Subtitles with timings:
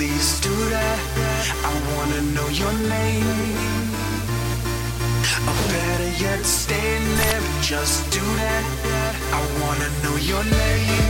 [0.00, 0.98] least do that?
[1.70, 3.88] I wanna know your name.
[5.48, 8.64] Or better yet, stay there, just do that.
[9.38, 11.09] I wanna know your name.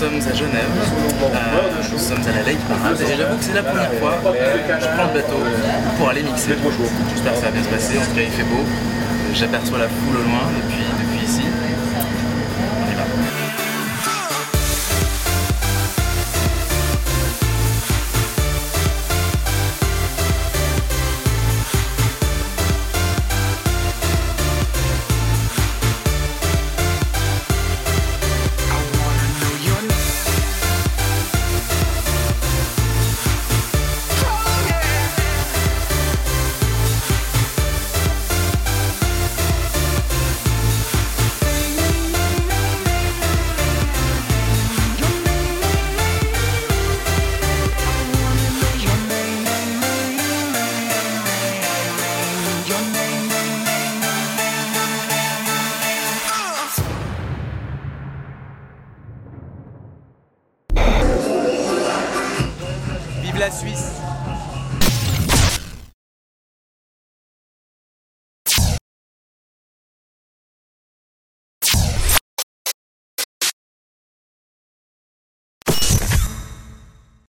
[0.00, 0.72] Sommes à Genève,
[1.22, 2.96] Euh, nous sommes à la Lake Parade.
[3.02, 5.40] Et j'avoue que c'est la première fois que je prends le bateau
[5.98, 6.56] pour aller mixer.
[7.12, 8.64] J'espère que ça va bien se passer, en tout cas il fait beau,
[9.34, 10.44] j'aperçois la foule au loin.
[10.56, 10.84] Et puis
[63.40, 64.09] la Suisse